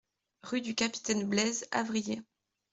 [0.41, 2.23] Rue du Capitaine Blaise, Avrillé